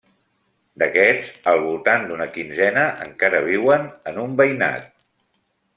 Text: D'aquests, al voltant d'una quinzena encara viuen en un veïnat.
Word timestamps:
D'aquests, 0.83 1.27
al 1.51 1.61
voltant 1.65 2.07
d'una 2.13 2.27
quinzena 2.39 2.89
encara 3.07 3.45
viuen 3.51 3.89
en 4.13 4.19
un 4.27 4.35
veïnat. 4.43 4.93